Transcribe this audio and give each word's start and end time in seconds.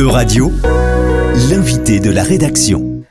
E-Radio, 0.00 0.50
l'invité 1.50 2.00
de 2.00 2.08
la 2.10 2.22
rédaction. 2.22 3.04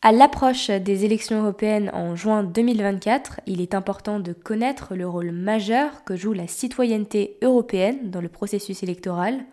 À 0.00 0.10
l'approche 0.10 0.68
des 0.68 1.04
élections 1.04 1.40
européennes 1.40 1.92
en 1.94 2.16
juin 2.16 2.42
2024, 2.42 3.38
il 3.46 3.60
est 3.60 3.72
important 3.72 4.18
de 4.18 4.32
connaître 4.32 4.96
le 4.96 5.06
rôle 5.08 5.30
majeur 5.30 6.02
que 6.02 6.16
joue 6.16 6.32
la 6.32 6.48
citoyenneté 6.48 7.38
européenne 7.40 8.10
dans 8.10 8.20
le 8.20 8.28
processus 8.28 8.82
électoral. 8.82 9.44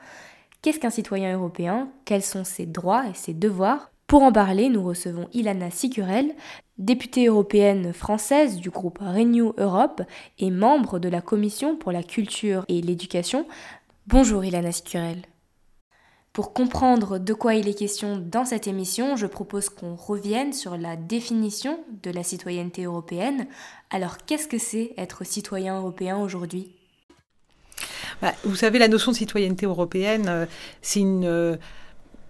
Qu'est-ce 0.64 0.80
qu'un 0.80 0.90
citoyen 0.90 1.36
européen? 1.36 1.90
Quels 2.04 2.24
sont 2.24 2.44
ses 2.44 2.66
droits 2.66 3.06
et 3.08 3.14
ses 3.14 3.36
devoirs? 3.36 3.92
Pour 4.08 4.24
en 4.24 4.32
parler, 4.32 4.70
nous 4.70 4.82
recevons 4.82 5.28
Ilana 5.34 5.70
Sicurel, 5.70 6.34
députée 6.80 7.28
européenne 7.28 7.94
française 7.94 8.58
du 8.58 8.72
groupe 8.72 8.98
Renew 8.98 9.54
Europe 9.60 10.02
et 10.40 10.50
membre 10.50 10.98
de 10.98 11.10
la 11.10 11.22
Commission 11.22 11.76
pour 11.76 11.92
la 11.92 12.02
culture 12.02 12.66
et 12.70 12.82
l'éducation. 12.82 13.46
Bonjour 14.08 14.44
Ilana 14.44 14.72
Sicurel. 14.72 15.22
Pour 16.40 16.54
comprendre 16.54 17.18
de 17.18 17.34
quoi 17.34 17.56
il 17.56 17.68
est 17.68 17.74
question 17.74 18.16
dans 18.18 18.46
cette 18.46 18.66
émission, 18.66 19.18
je 19.18 19.26
propose 19.26 19.68
qu'on 19.68 19.96
revienne 19.96 20.54
sur 20.54 20.78
la 20.78 20.96
définition 20.96 21.82
de 22.02 22.12
la 22.12 22.24
citoyenneté 22.24 22.86
européenne. 22.86 23.46
Alors 23.90 24.20
qu'est-ce 24.26 24.48
que 24.48 24.58
c'est 24.58 24.94
être 24.96 25.26
citoyen 25.26 25.76
européen 25.76 26.18
aujourd'hui? 26.18 26.72
Bah, 28.22 28.32
Vous 28.46 28.56
savez, 28.56 28.80
la 28.80 28.88
notion 28.88 29.12
de 29.12 29.18
citoyenneté 29.18 29.66
européenne, 29.66 30.30
euh, 30.30 30.46
c'est 30.82 31.02
une 31.02 31.26
euh, 31.26 31.58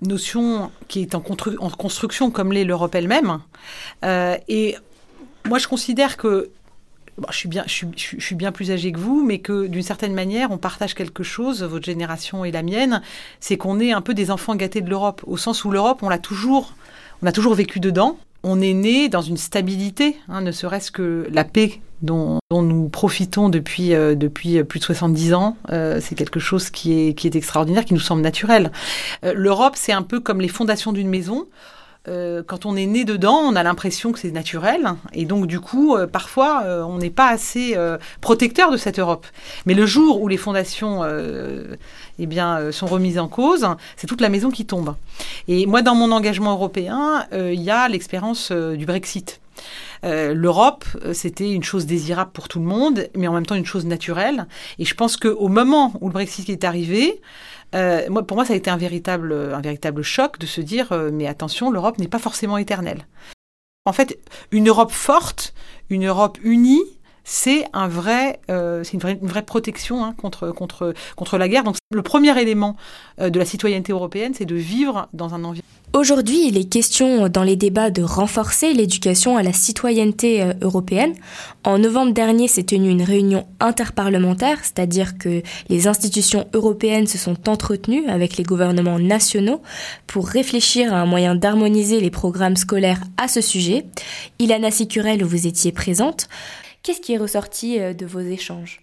notion 0.01 0.71
qui 0.87 1.01
est 1.03 1.13
en, 1.13 1.21
construction 1.21 2.31
comme 2.31 2.51
l'est 2.51 2.65
l'Europe 2.65 2.95
elle-même. 2.95 3.37
Euh, 4.03 4.35
et 4.47 4.75
moi, 5.45 5.59
je 5.59 5.67
considère 5.67 6.17
que 6.17 6.49
je, 7.29 7.37
suis 8.19 8.35
bien, 8.35 8.51
plus 8.51 8.71
âgé 8.71 8.91
que 8.91 8.99
vous, 8.99 9.23
mais 9.25 9.39
que 9.39 9.67
d'une 9.67 9.83
certaine 9.83 10.13
manière, 10.13 10.51
on 10.51 10.57
partage 10.57 10.95
quelque 10.95 11.23
chose, 11.23 11.63
votre 11.63 11.85
génération 11.85 12.45
et 12.45 12.51
la 12.51 12.63
mienne, 12.63 13.01
c'est 13.39 13.57
qu'on 13.57 13.79
est 13.79 13.91
un 13.91 14.01
peu 14.01 14.13
des 14.13 14.31
enfants 14.31 14.55
gâtés 14.55 14.81
de 14.81 14.89
l'Europe, 14.89 15.21
au 15.27 15.37
sens 15.37 15.65
où 15.65 15.71
l'Europe, 15.71 15.99
on 16.01 16.09
l'a 16.09 16.19
toujours, 16.19 16.73
on 17.21 17.27
a 17.27 17.31
toujours 17.31 17.53
vécu 17.53 17.79
dedans. 17.79 18.17
On 18.43 18.61
est 18.61 18.73
né 18.73 19.09
dans 19.09 19.21
une 19.21 19.35
stabilité, 19.35 20.15
hein, 20.29 20.41
ne 20.41 20.51
serait-ce 20.51 20.91
que 20.91 21.27
la 21.29 21.43
paix 21.43 21.81
dont, 22.01 22.39
nous 22.51 22.89
profitons 22.89 23.49
depuis, 23.49 23.93
euh, 23.93 24.15
plus 24.15 24.79
de 24.79 24.83
70 24.83 25.33
ans. 25.33 25.57
Euh, 25.71 25.99
c'est 26.01 26.15
quelque 26.15 26.39
chose 26.39 26.69
qui 26.69 26.99
est, 26.99 27.13
qui 27.13 27.27
est 27.27 27.35
extraordinaire, 27.35 27.85
qui 27.85 27.93
nous 27.93 27.99
semble 27.99 28.21
naturel. 28.21 28.71
Euh, 29.25 29.33
L'Europe, 29.35 29.73
c'est 29.75 29.91
un 29.91 30.01
peu 30.01 30.19
comme 30.19 30.41
les 30.41 30.47
fondations 30.47 30.93
d'une 30.93 31.09
maison. 31.09 31.47
Euh, 32.09 32.41
quand 32.45 32.65
on 32.65 32.75
est 32.75 32.85
né 32.85 33.05
dedans, 33.05 33.37
on 33.37 33.55
a 33.55 33.63
l'impression 33.63 34.11
que 34.11 34.19
c'est 34.19 34.31
naturel. 34.31 34.95
Et 35.13 35.25
donc, 35.25 35.45
du 35.45 35.59
coup, 35.59 35.95
euh, 35.95 36.07
parfois, 36.07 36.63
euh, 36.63 36.81
on 36.83 36.97
n'est 36.97 37.09
pas 37.09 37.29
assez 37.29 37.77
protecteur 38.21 38.71
de 38.71 38.77
cette 38.77 38.99
Europe. 38.99 39.27
Mais 39.65 39.73
le 39.73 39.85
jour 39.85 40.21
où 40.21 40.27
les 40.27 40.37
fondations 40.37 41.03
eh 42.19 42.25
bien, 42.25 42.71
sont 42.71 42.87
remises 42.87 43.19
en 43.19 43.27
cause, 43.27 43.67
c'est 43.95 44.07
toute 44.07 44.21
la 44.21 44.29
maison 44.29 44.49
qui 44.49 44.65
tombe. 44.65 44.95
Et 45.47 45.65
moi, 45.65 45.81
dans 45.81 45.95
mon 45.95 46.11
engagement 46.11 46.51
européen, 46.53 47.25
il 47.31 47.61
y 47.61 47.71
a 47.71 47.87
l'expérience 47.87 48.51
du 48.51 48.85
Brexit. 48.85 49.39
L'Europe, 50.03 50.85
c'était 51.13 51.51
une 51.51 51.63
chose 51.63 51.85
désirable 51.85 52.31
pour 52.31 52.47
tout 52.47 52.59
le 52.59 52.65
monde, 52.65 53.09
mais 53.15 53.27
en 53.27 53.33
même 53.33 53.45
temps 53.45 53.55
une 53.55 53.65
chose 53.65 53.85
naturelle. 53.85 54.47
Et 54.77 54.85
je 54.85 54.95
pense 54.95 55.17
qu'au 55.17 55.47
moment 55.47 55.93
où 56.01 56.07
le 56.07 56.13
Brexit 56.13 56.49
est 56.49 56.63
arrivé, 56.63 57.21
euh, 57.75 58.09
moi, 58.09 58.23
pour 58.23 58.35
moi, 58.35 58.45
ça 58.45 58.53
a 58.53 58.55
été 58.55 58.69
un 58.69 58.77
véritable, 58.77 59.33
un 59.33 59.61
véritable 59.61 60.01
choc 60.01 60.39
de 60.39 60.45
se 60.45 60.61
dire, 60.61 60.91
euh, 60.91 61.09
mais 61.13 61.27
attention, 61.27 61.69
l'Europe 61.69 61.97
n'est 61.99 62.07
pas 62.07 62.19
forcément 62.19 62.57
éternelle. 62.57 63.05
En 63.85 63.93
fait, 63.93 64.19
une 64.51 64.69
Europe 64.69 64.91
forte, 64.91 65.53
une 65.89 66.05
Europe 66.05 66.37
unie, 66.43 66.83
c'est 67.31 67.65
un 67.73 67.87
vrai, 67.87 68.39
euh, 68.49 68.83
c'est 68.83 68.93
une 68.93 68.99
vraie, 68.99 69.19
une 69.21 69.27
vraie 69.27 69.45
protection 69.45 70.03
hein, 70.03 70.15
contre, 70.17 70.49
contre, 70.51 70.93
contre 71.15 71.37
la 71.37 71.47
guerre. 71.47 71.63
Donc, 71.63 71.75
le 71.91 72.01
premier 72.01 72.39
élément 72.39 72.75
de 73.19 73.37
la 73.37 73.45
citoyenneté 73.45 73.91
européenne, 73.91 74.33
c'est 74.35 74.45
de 74.45 74.55
vivre 74.55 75.07
dans 75.13 75.33
un 75.33 75.43
environnement 75.43 75.79
Aujourd'hui, 75.91 76.47
il 76.47 76.55
est 76.55 76.71
question 76.71 77.29
dans 77.29 77.41
les 77.41 77.55
débats 77.55 77.89
de 77.89 78.03
renforcer 78.03 78.73
l'éducation 78.73 79.37
à 79.37 79.43
la 79.43 79.53
citoyenneté 79.53 80.43
euh, 80.43 80.53
européenne. 80.61 81.15
En 81.63 81.79
novembre 81.79 82.13
dernier 82.13 82.47
s'est 82.47 82.63
tenue 82.63 82.91
une 82.91 83.01
réunion 83.01 83.47
interparlementaire, 83.59 84.59
c'est-à-dire 84.61 85.17
que 85.17 85.41
les 85.67 85.87
institutions 85.87 86.47
européennes 86.53 87.07
se 87.07 87.17
sont 87.17 87.49
entretenues 87.49 88.05
avec 88.07 88.37
les 88.37 88.43
gouvernements 88.43 88.99
nationaux 88.99 89.63
pour 90.05 90.27
réfléchir 90.27 90.93
à 90.93 90.97
un 90.97 91.07
moyen 91.07 91.33
d'harmoniser 91.33 91.99
les 91.99 92.11
programmes 92.11 92.55
scolaires 92.55 93.01
à 93.17 93.27
ce 93.27 93.41
sujet. 93.41 93.87
Ilana 94.37 94.69
Sicurel, 94.69 95.23
vous 95.23 95.47
étiez 95.47 95.71
présente. 95.71 96.27
Qu'est-ce 96.83 97.01
qui 97.01 97.13
est 97.13 97.17
ressorti 97.17 97.79
euh, 97.79 97.93
de 97.93 98.05
vos 98.05 98.19
échanges? 98.19 98.81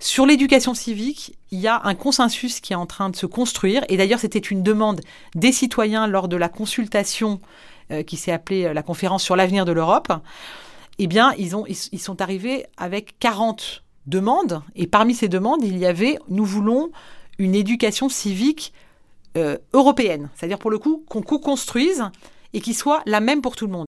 Sur 0.00 0.26
l'éducation 0.26 0.74
civique, 0.74 1.36
il 1.50 1.60
y 1.60 1.68
a 1.68 1.80
un 1.84 1.94
consensus 1.94 2.60
qui 2.60 2.72
est 2.72 2.76
en 2.76 2.86
train 2.86 3.10
de 3.10 3.16
se 3.16 3.26
construire. 3.26 3.84
Et 3.88 3.96
d'ailleurs, 3.96 4.18
c'était 4.18 4.38
une 4.38 4.62
demande 4.62 5.00
des 5.34 5.52
citoyens 5.52 6.06
lors 6.06 6.26
de 6.26 6.36
la 6.36 6.48
consultation 6.48 7.40
euh, 7.90 8.02
qui 8.02 8.16
s'est 8.16 8.32
appelée 8.32 8.64
euh, 8.64 8.72
la 8.72 8.82
conférence 8.82 9.22
sur 9.22 9.36
l'avenir 9.36 9.64
de 9.64 9.72
l'Europe. 9.72 10.12
Eh 10.98 11.06
bien, 11.06 11.32
ils, 11.38 11.54
ont, 11.54 11.64
ils, 11.66 12.00
sont 12.00 12.20
arrivés 12.20 12.66
avec 12.76 13.18
40 13.18 13.82
demandes. 14.06 14.62
Et 14.74 14.86
parmi 14.86 15.14
ces 15.14 15.28
demandes, 15.28 15.62
il 15.62 15.78
y 15.78 15.86
avait 15.86 16.18
nous 16.28 16.44
voulons 16.44 16.90
une 17.38 17.54
éducation 17.54 18.08
civique 18.08 18.72
européenne. 19.72 20.30
C'est-à-dire, 20.36 20.60
pour 20.60 20.70
le 20.70 20.78
coup, 20.78 21.04
qu'on 21.08 21.20
co-construise 21.20 22.04
et 22.52 22.60
qui 22.60 22.72
soit 22.72 23.02
la 23.06 23.18
même 23.18 23.42
pour 23.42 23.56
tout 23.56 23.66
le 23.66 23.72
monde. 23.72 23.86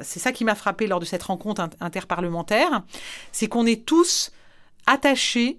C'est 0.00 0.20
ça 0.20 0.32
qui 0.32 0.44
m'a 0.44 0.54
frappé 0.54 0.86
lors 0.86 1.00
de 1.00 1.04
cette 1.04 1.22
rencontre 1.22 1.68
interparlementaire, 1.80 2.82
c'est 3.30 3.46
qu'on 3.46 3.66
est 3.66 3.84
tous 3.84 4.32
attaché 4.86 5.58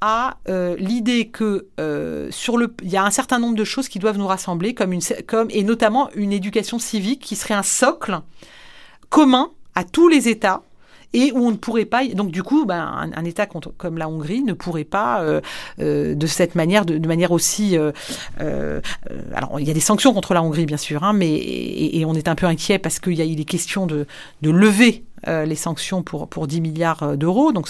à 0.00 0.36
euh, 0.48 0.76
l'idée 0.76 1.26
que 1.26 1.66
euh, 1.80 2.30
sur 2.30 2.56
le 2.56 2.72
il 2.84 2.88
y 2.90 2.96
a 2.96 3.04
un 3.04 3.10
certain 3.10 3.40
nombre 3.40 3.56
de 3.56 3.64
choses 3.64 3.88
qui 3.88 3.98
doivent 3.98 4.16
nous 4.16 4.28
rassembler 4.28 4.74
comme 4.74 4.92
une 4.92 5.00
comme 5.26 5.48
et 5.50 5.64
notamment 5.64 6.08
une 6.14 6.32
éducation 6.32 6.78
civique 6.78 7.20
qui 7.20 7.34
serait 7.34 7.54
un 7.54 7.64
socle 7.64 8.20
commun 9.08 9.50
à 9.74 9.82
tous 9.82 10.06
les 10.06 10.28
États 10.28 10.62
et 11.14 11.32
où 11.32 11.38
on 11.38 11.50
ne 11.50 11.56
pourrait 11.56 11.84
pas 11.84 12.06
donc 12.08 12.30
du 12.30 12.42
coup 12.42 12.66
ben, 12.66 13.10
un, 13.14 13.24
État 13.24 13.46
comme 13.46 13.98
la 13.98 14.08
Hongrie 14.08 14.42
ne 14.42 14.52
pourrait 14.52 14.84
pas 14.84 15.22
euh, 15.22 16.14
de 16.14 16.26
cette 16.26 16.54
manière 16.54 16.84
de, 16.84 17.06
manière 17.06 17.32
aussi 17.32 17.76
alors 18.36 19.60
il 19.60 19.66
y 19.66 19.70
a 19.70 19.74
des 19.74 19.80
sanctions 19.80 20.12
contre 20.12 20.34
la 20.34 20.42
Hongrie 20.42 20.66
bien 20.66 20.76
sûr 20.76 21.04
hein, 21.04 21.12
mais 21.12 21.32
et, 21.34 22.04
on 22.04 22.14
est 22.14 22.28
un 22.28 22.34
peu 22.34 22.46
inquiet 22.46 22.78
parce 22.78 22.98
qu'il 22.98 23.20
est 23.20 23.44
question 23.44 23.86
de 23.86 24.06
lever 24.42 25.04
euh, 25.26 25.44
les 25.44 25.56
sanctions 25.56 26.02
pour, 26.02 26.28
pour 26.28 26.46
10 26.46 26.60
milliards 26.60 27.02
euh, 27.02 27.16
d'euros. 27.16 27.52
Donc 27.52 27.68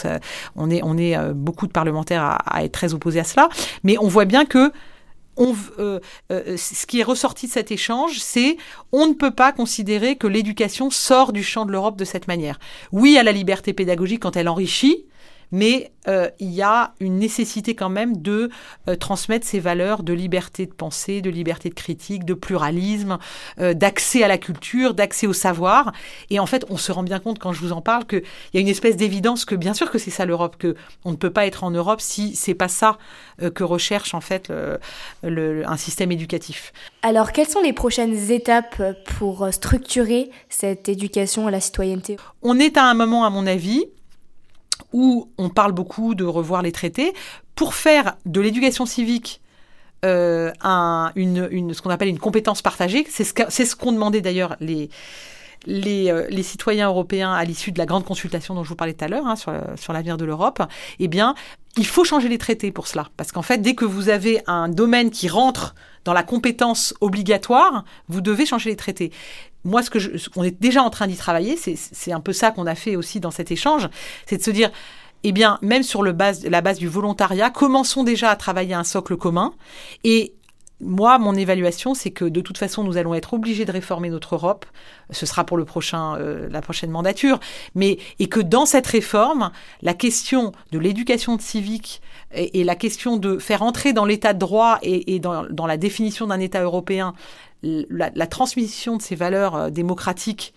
on 0.57 0.71
est, 0.71 0.81
on 0.83 0.99
est 0.99 1.17
euh, 1.17 1.33
beaucoup 1.33 1.67
de 1.67 1.73
parlementaires 1.73 2.39
à, 2.45 2.65
être 2.65 2.73
très 2.73 2.93
opposés 2.93 3.21
à 3.21 3.25
cela. 3.25 3.49
Mais 3.85 3.97
on 3.99 4.09
voit 4.09 4.27
bien 4.27 4.45
que 4.45 4.73
on, 5.39 5.55
ce 6.29 6.87
qui 6.87 7.01
est 7.01 7.05
ressorti 7.05 7.47
de 7.47 7.53
cet 7.53 7.71
échange, 7.71 8.19
c'est 8.19 8.57
on 8.93 9.07
ne 9.07 9.15
peut 9.15 9.31
pas 9.31 9.53
considérer 9.53 10.17
que 10.17 10.27
l'éducation 10.27 10.91
sort 10.91 11.33
du 11.33 11.43
champ 11.43 11.65
de 11.65 11.73
l'Europe 11.73 11.97
de 11.97 12.05
cette 12.05 12.29
manière. 12.29 12.59
Oui 12.93 13.17
à 13.19 13.23
la 13.23 13.33
liberté 13.33 13.73
pédagogique 13.73 14.23
quand 14.23 14.37
elle 14.37 14.49
enrichit, 14.49 15.05
mais 15.53 15.91
euh, 16.09 16.31
il 16.41 16.51
y 16.51 16.63
a 16.63 16.95
une 17.01 17.19
nécessité 17.19 17.75
quand 17.75 17.89
même 17.89 18.17
de 18.17 18.51
euh, 18.89 18.97
transmettre 18.97 19.47
ces 19.47 19.61
valeurs 19.61 20.03
de 20.03 20.13
liberté 20.13 20.67
de 20.67 20.73
pensée, 20.73 21.21
de 21.21 21.31
liberté 21.31 21.69
de 21.69 21.75
critique, 21.75 22.25
de 22.25 22.35
pluralisme, 22.35 23.19
euh, 23.61 23.75
d'accès 23.75 24.23
à 24.23 24.29
la 24.29 24.39
culture, 24.39 24.95
d'accès 24.95 25.27
au 25.27 25.33
savoir. 25.33 25.93
Et 26.31 26.41
en 26.41 26.47
fait, 26.47 26.65
on 26.71 26.77
se 26.77 26.93
rend 26.93 27.03
bien 27.03 27.19
compte 27.19 27.39
quand 27.39 27.53
je 27.53 27.61
vous 27.61 27.73
en 27.73 27.83
parle 27.83 28.07
qu'il 28.07 28.23
y 28.55 28.59
a 28.59 28.61
une 28.61 28.69
espèce 28.69 28.97
d'évidence 28.97 29.45
que 29.45 29.55
bien 29.55 29.75
sûr 29.75 29.91
que 29.91 29.99
c'est 29.99 30.11
ça 30.11 30.25
l'Europe, 30.25 30.57
que 30.59 30.77
on 31.05 31.11
ne 31.11 31.17
peut 31.17 31.31
pas 31.31 31.47
être 31.47 31.65
en 31.65 31.71
Europe 31.71 32.01
si 32.01 32.35
c'est 32.35 32.55
pas 32.55 32.69
ça 32.69 32.99
que 33.55 33.65
recherche 33.65 34.15
en 34.15 34.21
fait 34.21 34.53
un 35.23 35.77
système 35.77 36.11
éducatif. 36.13 36.73
Alors, 37.03 37.33
quelles 37.33 37.49
sont 37.49 37.61
les 37.61 37.73
prochaines 37.73 38.31
étapes 38.31 38.83
pour 39.19 39.49
structurer 39.53 40.31
cette 40.49 40.89
éducation 40.89 41.47
à 41.47 41.51
la 41.51 41.61
citoyenneté? 41.61 42.17
On 42.43 42.59
est 42.59 42.77
à 42.77 42.85
un 42.85 42.95
moment, 42.95 43.25
à 43.25 43.31
mon 43.31 43.47
avis, 43.47 43.87
où 44.93 45.31
on 45.39 45.49
parle 45.49 45.73
beaucoup 45.73 46.15
de 46.15 46.25
revoir 46.25 46.63
les 46.63 46.73
traités, 46.73 47.13
pour 47.55 47.75
faire 47.75 48.17
de 48.27 48.41
l'éducation 48.41 48.87
civique 48.87 49.41
euh, 50.05 50.53
une, 51.17 51.75
ce 51.75 51.83
qu'on 51.83 51.91
appelle 51.91 52.09
une 52.09 52.19
compétence 52.21 52.63
partagée. 52.63 53.05
C'est 53.09 53.25
ce 53.25 53.77
qu'ont 53.77 53.93
demandé 53.93 54.21
d'ailleurs 54.21 54.57
les, 54.61 54.91
euh, 55.67 56.27
les, 56.31 56.43
citoyens 56.43 56.89
européens 56.89 57.33
à 57.33 57.45
l'issue 57.45 57.73
de 57.73 57.79
la 57.79 57.87
grande 57.87 58.05
consultation 58.05 58.55
dont 58.55 58.63
je 58.63 58.69
vous 58.69 58.77
parlais 58.77 58.95
tout 58.95 59.05
à 59.05 59.09
l'heure 59.09 59.27
hein, 59.27 59.35
sur, 59.35 59.53
sur 59.77 59.93
l'avenir 59.93 60.17
de 60.17 60.25
l'Europe. 60.25 60.63
Eh 61.01 61.09
bien, 61.09 61.35
il 61.77 61.87
faut 61.87 62.05
changer 62.05 62.29
les 62.29 62.39
traités 62.39 62.71
pour 62.71 62.87
cela. 62.87 63.09
Parce 63.17 63.33
qu'en 63.33 63.43
fait, 63.43 63.59
dès 63.59 63.75
que 63.75 63.85
vous 63.85 64.09
avez 64.09 64.41
un 64.47 64.69
domaine 64.69 65.11
qui 65.11 65.29
rentre 65.29 65.75
dans 66.05 66.13
la 66.13 66.23
compétence 66.23 66.95
obligatoire, 67.01 67.85
vous 68.09 68.21
devez 68.21 68.47
changer 68.47 68.71
les 68.71 68.77
traités 68.77 69.13
moi, 69.65 69.83
ce 69.83 69.91
que 69.91 69.99
je, 69.99 70.11
on 70.37 70.45
est 70.45 70.61
déjà 70.61 70.83
en 70.83 70.91
train 70.91 71.07
d'y 71.07 71.17
travailler, 71.17 71.57
c'est 71.57 72.13
un 72.13 72.21
peu 72.21 72.33
ça 72.33 72.51
qu'on 72.51 72.67
a 72.67 72.75
fait 72.75 72.97
aussi 72.97 73.21
dans 73.21 73.31
cet 73.31 73.51
échange, 73.51 73.89
c'est 74.27 74.39
de 74.39 74.43
se 74.43 74.51
dire, 74.51 74.71
eh 75.25 75.33
bien, 75.33 75.59
même 75.63 75.83
sur 75.83 76.03
le 76.03 76.13
base, 76.13 76.45
la 76.47 76.61
base 76.61 76.79
du 76.79 76.89
volontariat, 76.89 77.51
commençons 77.51 78.05
déjà 78.05 78.31
à 78.31 78.37
travailler 78.37 78.75
un 78.75 78.85
socle 78.85 79.17
commun. 79.17 79.53
Et 80.05 80.35
moi, 80.81 81.19
mon 81.19 81.35
évaluation, 81.35 81.95
c'est 81.95 82.13
que 82.13 82.25
de 82.25 82.41
toute 82.41 82.57
façon, 82.57 82.85
nous 82.85 82.97
allons 82.97 83.15
être 83.15 83.35
obligés 83.35 83.65
de 83.65 83.73
réformer 83.73 84.11
notre 84.11 84.37
Europe. 84.37 84.65
Ce 85.11 85.27
sera 85.27 85.45
pour 85.45 85.57
le 85.57 85.65
prochain, 85.65 86.17
euh, 86.17 86.49
la 86.51 86.61
prochaine 86.61 86.91
mandature. 86.91 87.41
Mais 87.75 87.99
et 88.21 88.29
que 88.29 88.41
dans 88.41 88.65
cette 88.65 88.87
réforme, 88.87 89.51
la 89.83 89.95
question 89.95 90.53
de 90.71 90.79
l'éducation 90.79 91.37
civique 91.39 92.01
et, 92.33 92.65
la 92.65 92.75
question 92.75 93.17
de 93.17 93.39
faire 93.39 93.63
entrer 93.63 93.93
dans 93.93 94.05
l'état 94.05 94.33
de 94.33 94.39
droit 94.39 94.79
et, 94.83 95.19
dans, 95.19 95.67
la 95.67 95.77
définition 95.77 96.27
d'un 96.27 96.41
État 96.41 96.63
européen 96.63 97.15
la, 97.63 98.27
transmission 98.27 98.97
de 98.97 99.03
ces 99.03 99.17
valeurs 99.17 99.71
démocratiques 99.71 100.55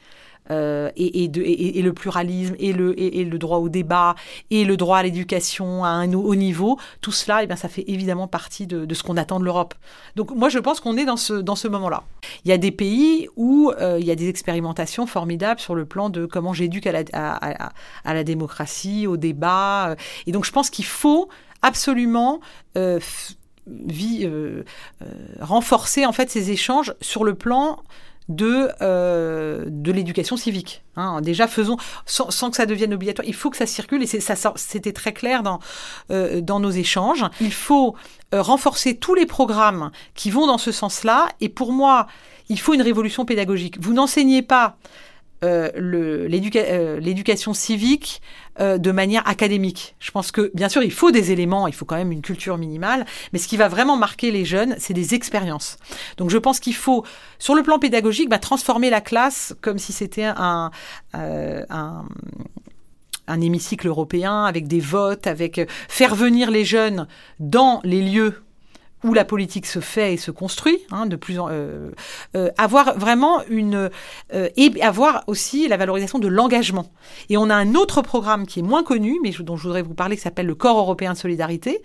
euh, 0.50 0.90
et, 0.98 1.28
le 1.28 1.94
pluralisme 1.94 2.56
et 2.60 2.74
le, 2.74 3.38
droit 3.38 3.60
au 3.60 3.70
débat 3.70 4.16
et 4.50 4.66
le 4.66 4.76
droit 4.76 4.98
à 4.98 5.04
l'éducation 5.04 5.86
à 5.86 5.90
un 5.90 6.12
haut 6.14 6.36
niveau, 6.36 6.78
tout 7.00 7.12
cela, 7.12 7.44
eh 7.44 7.48
bien, 7.48 7.56
ça 7.56 7.70
fait 7.70 7.86
évidemment 7.88 8.28
partie 8.28 8.68
de, 8.68 8.92
ce 8.94 9.04
qu'on 9.04 9.18
attend 9.18 9.40
de 9.40 9.46
l'Europe. 9.46 9.76
Donc 10.16 10.32
moi, 10.32 10.50
je 10.50 10.60
pense 10.60 10.80
qu'on 10.80 10.98
est 10.98 11.06
dans 11.06 11.18
ce, 11.18 11.34
dans 11.34 11.56
ce 11.56 11.68
moment-là. 11.68 12.04
Il 12.44 12.50
y 12.50 12.52
a 12.52 12.58
des 12.58 12.72
pays 12.72 13.30
où 13.38 13.72
euh, 13.80 13.98
il 14.00 14.06
y 14.06 14.12
a 14.12 14.16
des 14.16 14.30
expérimentations 14.30 15.06
formidables 15.08 15.60
sur 15.60 15.76
le 15.76 15.86
plan 15.86 16.10
de 16.10 16.26
comment 16.26 16.54
j'éduque 16.54 16.88
à 16.88 16.92
la, 18.14 18.24
démocratie, 18.24 19.08
au 19.08 19.18
débat. 19.18 19.92
Euh. 19.92 19.96
Et 20.28 20.32
donc 20.32 20.46
je 20.46 20.52
pense 20.52 20.70
qu'il 20.70 20.86
faut 20.86 21.30
absolument... 21.62 22.40
Vie, 23.68 24.28
renforcer 25.40 26.08
en 26.08 26.12
fait 26.12 26.32
ces 26.32 26.50
échanges 26.50 26.96
sur 27.00 27.24
le 27.24 27.36
plan 27.36 27.80
de, 28.30 28.70
euh, 28.82 29.66
de 29.68 29.92
l'éducation 29.92 30.38
civique. 30.38 30.84
Hein. 30.96 31.22
Déjà, 31.22 31.48
faisons, 31.48 31.78
sans, 32.06 32.50
que 32.50 32.56
ça 32.56 32.66
devienne 32.66 32.94
obligatoire, 32.94 33.28
il 33.28 33.34
faut 33.34 33.50
que 33.50 33.58
ça 33.58 33.66
circule, 33.66 34.04
et 34.04 34.08
c'était 34.08 34.94
très 34.94 35.14
clair 35.14 35.44
dans, 35.44 35.60
euh, 36.12 36.42
dans 36.42 36.60
nos 36.60 36.72
échanges. 36.72 37.26
Il 37.40 37.54
faut 37.54 37.96
euh, 38.34 38.42
renforcer 38.42 38.96
tous 38.96 39.16
les 39.16 39.26
programmes 39.26 39.92
qui 40.16 40.32
vont 40.32 40.48
dans 40.48 40.58
ce 40.58 40.72
sens-là, 40.72 41.30
et 41.40 41.50
pour 41.50 41.72
moi, 41.72 42.08
il 42.50 42.60
faut 42.60 42.74
une 42.74 42.82
révolution 42.82 43.26
pédagogique. 43.26 43.80
Vous 43.80 43.94
n'enseignez 43.94 44.42
pas 44.42 44.78
euh, 45.44 46.28
l'éducation 46.28 47.54
civique 47.54 48.22
euh, 48.60 48.78
de 48.78 48.92
manière 48.92 49.28
académique. 49.28 49.96
Je 50.00 50.12
pense 50.12 50.32
que, 50.32 50.52
bien 50.54 50.70
sûr, 50.70 50.84
il 50.84 50.92
faut 50.92 51.10
des 51.10 51.32
éléments, 51.32 51.68
il 51.68 51.74
faut 51.74 51.86
quand 51.86 51.96
même 51.96 52.12
une 52.12 52.22
culture 52.22 52.60
minimale, 52.60 53.06
mais 53.34 53.40
ce 53.40 53.48
qui 53.48 53.58
va 53.58 53.68
vraiment 53.68 53.98
marquer 53.98 54.30
les 54.30 54.46
jeunes, 54.46 54.76
c'est 54.78 54.94
des 54.94 55.16
expériences. 55.16 55.78
Donc 56.18 56.30
je 56.30 56.38
pense 56.38 56.60
qu'il 56.60 56.76
faut, 56.76 57.04
sur 57.40 57.56
le 57.56 57.64
plan 57.64 57.80
pédagogique, 57.80 58.30
bah, 58.30 58.38
transformer 58.38 58.92
la 58.92 59.02
classe 59.02 59.56
comme 59.62 59.80
si 59.80 59.94
c'était 59.94 60.28
euh, 60.28 61.64
un 61.70 62.06
un 63.28 63.40
hémicycle 63.40 63.88
européen 63.88 64.44
avec 64.44 64.68
des 64.68 64.82
votes, 64.82 65.26
avec 65.26 65.62
faire 65.88 66.16
venir 66.16 66.52
les 66.52 66.66
jeunes 66.66 67.08
dans 67.40 67.80
les 67.84 68.02
lieux 68.02 68.44
où 69.04 69.14
la 69.14 69.26
politique 69.26 69.66
se 69.66 69.80
fait 69.80 70.14
et 70.14 70.18
se 70.18 70.32
construit, 70.32 70.80
hein, 70.92 71.06
de 71.06 71.16
plus 71.16 71.40
en 71.40 71.50
euh, 71.50 71.92
euh, 72.36 72.50
avoir 72.58 72.98
vraiment 72.98 73.44
une 73.50 73.90
euh, 74.34 74.50
et 74.56 74.82
avoir 74.82 75.24
aussi 75.28 75.68
la 75.68 75.78
valorisation 75.78 76.20
de 76.20 76.28
l'engagement. 76.28 76.92
Et 77.30 77.38
on 77.38 77.50
a 77.50 77.56
un 77.56 77.76
autre 77.76 78.02
programme 78.02 78.46
qui 78.46 78.60
est 78.60 78.64
moins 78.64 78.84
connu, 78.84 79.20
mais 79.24 79.32
dont 79.32 79.58
je 79.58 79.64
voudrais 79.64 79.82
vous 79.82 79.94
parler, 79.94 80.16
qui 80.16 80.22
s'appelle 80.22 80.46
le 80.46 80.56
Corps 80.56 80.78
européen 80.78 81.14
de 81.14 81.18
solidarité, 81.18 81.82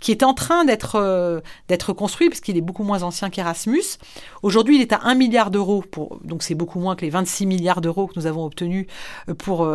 qui 0.00 0.12
est 0.12 0.22
en 0.22 0.32
train 0.32 0.64
d'être 0.64 1.42
d'être 1.66 1.92
construit 1.92 2.28
puisqu'il 2.28 2.56
est 2.56 2.60
beaucoup 2.60 2.84
moins 2.84 3.02
ancien 3.02 3.30
qu'Erasmus. 3.30 3.98
Aujourd'hui, 4.42 4.76
il 4.76 4.82
est 4.82 4.92
à 4.92 5.00
1 5.02 5.16
milliard 5.16 5.50
d'euros 5.50 5.82
pour 5.90 6.20
donc 6.22 6.44
c'est 6.44 6.54
beaucoup 6.54 6.78
moins 6.78 6.94
que 6.94 7.04
les 7.04 7.10
26 7.10 7.46
milliards 7.46 7.80
d'euros 7.80 8.06
que 8.06 8.12
nous 8.14 8.26
avons 8.26 8.44
obtenus 8.44 8.86
pour 9.38 9.68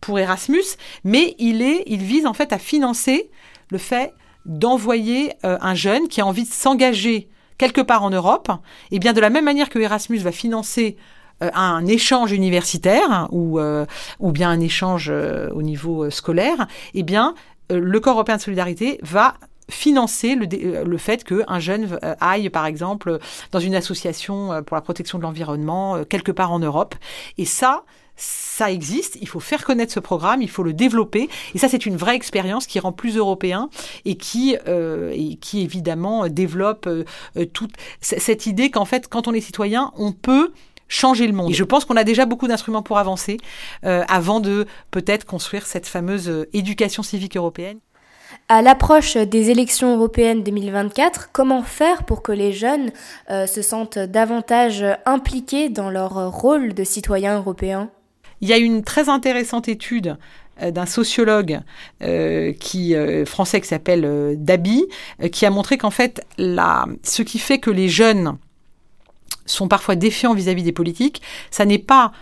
pour 0.00 0.18
Erasmus, 0.20 0.62
mais 1.02 1.34
il 1.40 1.62
est 1.62 1.82
il 1.86 2.02
vise 2.02 2.26
en 2.26 2.32
fait 2.32 2.52
à 2.52 2.58
financer 2.58 3.28
le 3.70 3.78
fait 3.78 4.14
d'envoyer 4.46 5.32
euh, 5.44 5.58
un 5.60 5.74
jeune 5.74 6.08
qui 6.08 6.20
a 6.20 6.26
envie 6.26 6.44
de 6.44 6.52
s'engager 6.52 7.28
quelque 7.58 7.80
part 7.80 8.02
en 8.02 8.10
Europe, 8.10 8.50
et 8.90 8.98
bien 8.98 9.12
de 9.12 9.20
la 9.20 9.30
même 9.30 9.44
manière 9.44 9.68
que 9.68 9.78
Erasmus 9.78 10.18
va 10.18 10.32
financer 10.32 10.96
euh, 11.42 11.50
un 11.54 11.84
échange 11.86 12.32
universitaire 12.32 13.10
hein, 13.10 13.28
ou, 13.32 13.58
euh, 13.58 13.86
ou 14.20 14.32
bien 14.32 14.50
un 14.50 14.60
échange 14.60 15.10
au 15.10 15.62
niveau 15.62 16.10
scolaire, 16.10 16.66
et 16.94 17.02
bien 17.02 17.34
le 17.68 17.98
Corps 17.98 18.14
européen 18.14 18.36
de 18.36 18.42
solidarité 18.42 18.98
va 19.02 19.34
financer 19.68 20.36
le, 20.36 20.84
le 20.84 20.98
fait 20.98 21.24
qu'un 21.24 21.58
jeune 21.58 21.98
aille, 22.20 22.48
par 22.50 22.66
exemple, 22.66 23.18
dans 23.50 23.58
une 23.58 23.74
association 23.74 24.62
pour 24.62 24.76
la 24.76 24.80
protection 24.80 25.18
de 25.18 25.24
l'environnement 25.24 26.04
quelque 26.04 26.30
part 26.30 26.52
en 26.52 26.60
Europe. 26.60 26.94
Et 27.38 27.44
ça, 27.44 27.82
ça 28.16 28.72
existe, 28.72 29.18
il 29.20 29.28
faut 29.28 29.40
faire 29.40 29.64
connaître 29.64 29.92
ce 29.92 30.00
programme, 30.00 30.40
il 30.40 30.48
faut 30.48 30.62
le 30.62 30.72
développer. 30.72 31.28
Et 31.54 31.58
ça, 31.58 31.68
c'est 31.68 31.84
une 31.84 31.96
vraie 31.96 32.16
expérience 32.16 32.66
qui 32.66 32.80
rend 32.80 32.92
plus 32.92 33.16
européen 33.16 33.68
et 34.06 34.16
qui, 34.16 34.56
euh, 34.66 35.12
et 35.14 35.36
qui 35.36 35.60
évidemment 35.60 36.28
développe 36.28 36.86
euh, 36.86 37.04
toute 37.52 37.72
cette 38.00 38.46
idée 38.46 38.70
qu'en 38.70 38.86
fait, 38.86 39.08
quand 39.08 39.28
on 39.28 39.34
est 39.34 39.42
citoyen, 39.42 39.92
on 39.96 40.12
peut 40.12 40.52
changer 40.88 41.26
le 41.26 41.34
monde. 41.34 41.50
Et 41.50 41.54
je 41.54 41.64
pense 41.64 41.84
qu'on 41.84 41.96
a 41.96 42.04
déjà 42.04 42.24
beaucoup 42.24 42.48
d'instruments 42.48 42.82
pour 42.82 42.96
avancer 42.96 43.36
euh, 43.84 44.04
avant 44.08 44.40
de 44.40 44.66
peut-être 44.90 45.26
construire 45.26 45.66
cette 45.66 45.86
fameuse 45.86 46.46
éducation 46.54 47.02
civique 47.02 47.36
européenne. 47.36 47.78
À 48.48 48.62
l'approche 48.62 49.16
des 49.16 49.50
élections 49.50 49.94
européennes 49.96 50.42
2024, 50.42 51.30
comment 51.32 51.62
faire 51.62 52.04
pour 52.04 52.22
que 52.22 52.32
les 52.32 52.52
jeunes 52.52 52.90
se 53.28 53.62
sentent 53.62 53.98
davantage 53.98 54.84
impliqués 55.06 55.68
dans 55.68 55.90
leur 55.90 56.32
rôle 56.32 56.74
de 56.74 56.84
citoyens 56.84 57.38
européens? 57.38 57.88
Il 58.40 58.48
y 58.48 58.52
a 58.52 58.58
une 58.58 58.82
très 58.82 59.08
intéressante 59.08 59.68
étude 59.68 60.16
euh, 60.62 60.70
d'un 60.70 60.86
sociologue 60.86 61.60
euh, 62.02 62.52
qui 62.54 62.94
euh, 62.94 63.26
français 63.26 63.60
qui 63.60 63.68
s'appelle 63.68 64.36
Dabi, 64.38 64.86
qui 65.30 65.44
a 65.44 65.50
montré 65.50 65.76
qu'en 65.76 65.90
fait, 65.90 66.24
ce 66.38 67.22
qui 67.22 67.38
fait 67.38 67.58
que 67.58 67.70
les 67.70 67.90
jeunes 67.90 68.38
sont 69.44 69.68
parfois 69.68 69.96
défiants 69.96 70.32
vis-à-vis 70.32 70.62
des 70.62 70.72
politiques, 70.72 71.20
ça 71.50 71.66
n'est 71.66 71.78
pas 71.78 72.12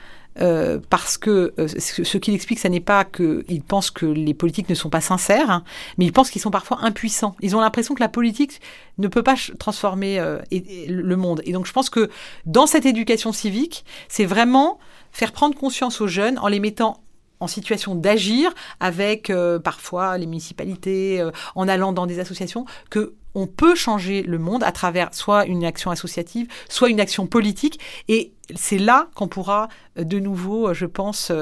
parce 0.91 1.17
que 1.17 1.55
ce 1.79 2.19
qu'il 2.19 2.35
explique, 2.35 2.59
ça 2.59 2.69
n'est 2.69 2.81
pas 2.81 3.05
qu'ils 3.05 3.63
pensent 3.63 3.93
que 3.93 4.05
les 4.05 4.35
politiques 4.35 4.69
ne 4.69 4.75
sont 4.75 4.91
pas 4.91 5.01
sincères, 5.01 5.49
hein, 5.49 5.63
mais 5.97 6.07
ils 6.07 6.13
pensent 6.13 6.29
qu'ils 6.29 6.43
sont 6.43 6.51
parfois 6.51 6.79
impuissants. 6.83 7.37
Ils 7.41 7.55
ont 7.55 7.61
l'impression 7.61 7.95
que 7.95 8.01
la 8.01 8.09
politique 8.09 8.61
ne 8.99 9.07
peut 9.07 9.23
pas 9.23 9.37
transformer 9.61 10.21
le 10.51 11.15
monde. 11.15 11.41
Et 11.45 11.53
donc 11.53 11.67
je 11.67 11.73
pense 11.73 11.89
que 11.89 12.11
dans 12.47 12.67
cette 12.67 12.85
éducation 12.85 13.31
civique, 13.31 13.85
c'est 14.09 14.25
vraiment 14.25 14.81
faire 15.15 15.33
prendre 15.33 15.57
conscience 15.57 16.03
aux 16.03 16.09
jeunes 16.09 16.39
en 16.39 16.49
les 16.49 16.61
mettant 16.61 17.01
en 17.41 17.47
situation 17.47 17.95
d'agir 17.95 18.53
avec 18.81 19.31
euh, 19.31 19.59
parfois 19.59 20.19
les 20.19 20.27
municipalités, 20.27 21.21
euh, 21.21 21.31
en 21.55 21.69
allant 21.69 21.93
dans 21.93 22.07
des 22.07 22.19
associations, 22.21 22.67
que 22.91 23.15
on 23.35 23.47
peut 23.47 23.75
changer 23.75 24.23
le 24.23 24.39
monde 24.39 24.63
à 24.63 24.73
travers 24.73 25.15
soit 25.15 25.47
une 25.47 25.65
action 25.65 25.91
associative, 25.91 26.49
soit 26.69 26.91
une 26.91 27.01
action 27.01 27.27
politique. 27.27 27.81
Et 28.09 28.33
c'est 28.55 28.79
là 28.79 29.09
qu'on 29.15 29.29
pourra 29.29 29.69
euh, 29.99 30.05
de 30.05 30.19
nouveau, 30.19 30.75
je 30.75 30.87
pense, 30.87 31.33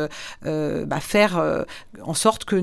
bah, 0.43 1.01
faire 1.01 1.65
en 2.03 2.15
sorte 2.15 2.45
que 2.45 2.57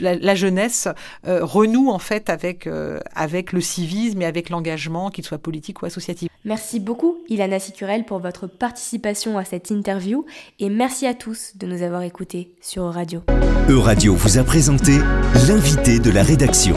la, 0.00 0.34
jeunesse 0.34 0.88
renoue 1.24 1.90
en 1.90 1.98
fait 1.98 2.30
avec, 2.30 2.68
avec 3.14 3.52
le 3.52 3.60
civisme 3.60 4.22
et 4.22 4.26
avec 4.26 4.50
l'engagement, 4.50 5.10
qu'il 5.10 5.24
soit 5.24 5.38
politique 5.38 5.82
ou 5.82 5.86
associatif. 5.86 6.28
Merci 6.44 6.80
beaucoup, 6.80 7.18
Ilana 7.28 7.58
Sicurel, 7.58 8.04
pour 8.04 8.20
votre 8.20 8.46
participation 8.46 9.38
à 9.38 9.44
cette 9.44 9.70
interview 9.70 10.24
et 10.58 10.70
merci 10.70 11.06
à 11.06 11.14
tous 11.14 11.52
de 11.56 11.66
nous 11.66 11.82
avoir 11.82 12.02
écoutés 12.02 12.54
sur 12.60 12.84
Euradio. 12.84 13.22
Euradio 13.68 14.14
vous 14.14 14.38
a 14.38 14.44
présenté 14.44 14.98
l'invité 15.46 15.98
de 15.98 16.10
la 16.10 16.22
rédaction. 16.22 16.76